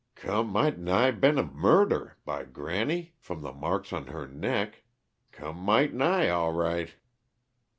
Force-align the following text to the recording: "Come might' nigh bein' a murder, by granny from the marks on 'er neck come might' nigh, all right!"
"Come 0.15 0.47
might' 0.47 0.79
nigh 0.79 1.11
bein' 1.11 1.37
a 1.37 1.43
murder, 1.43 2.17
by 2.25 2.43
granny 2.45 3.13
from 3.19 3.41
the 3.43 3.53
marks 3.53 3.93
on 3.93 4.09
'er 4.09 4.27
neck 4.27 4.81
come 5.31 5.57
might' 5.57 5.93
nigh, 5.93 6.27
all 6.27 6.53
right!" 6.53 6.95